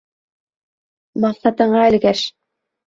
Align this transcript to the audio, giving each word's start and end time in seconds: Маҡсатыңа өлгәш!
Маҡсатыңа 1.27 1.87
өлгәш! 1.93 2.29